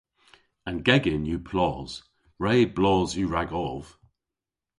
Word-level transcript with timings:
An 0.67 0.77
gegin 0.87 1.29
yw 1.31 1.39
plos. 1.47 1.91
Re 2.43 2.55
blos 2.75 3.11
yw 3.21 3.29
ragov. 3.33 3.83